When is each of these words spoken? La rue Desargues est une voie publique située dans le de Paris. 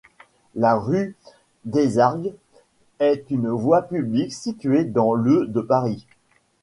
La 0.55 0.73
rue 0.77 1.15
Desargues 1.63 2.33
est 2.99 3.27
une 3.29 3.49
voie 3.49 3.83
publique 3.83 4.33
située 4.33 4.83
dans 4.83 5.13
le 5.13 5.45
de 5.45 5.61
Paris. 5.61 6.07